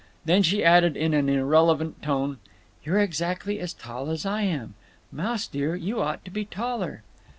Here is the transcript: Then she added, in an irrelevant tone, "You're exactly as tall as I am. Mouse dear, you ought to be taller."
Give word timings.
Then 0.25 0.41
she 0.41 0.63
added, 0.65 0.97
in 0.97 1.13
an 1.13 1.29
irrelevant 1.29 2.01
tone, 2.01 2.39
"You're 2.83 2.97
exactly 2.97 3.59
as 3.59 3.71
tall 3.71 4.09
as 4.09 4.25
I 4.25 4.41
am. 4.41 4.73
Mouse 5.11 5.45
dear, 5.45 5.75
you 5.75 6.01
ought 6.01 6.25
to 6.25 6.31
be 6.31 6.43
taller." 6.43 7.03